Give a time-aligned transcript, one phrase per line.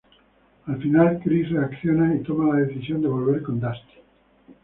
[0.65, 3.99] Al final Chris reacciona y toma la decisión de volver con Dusty.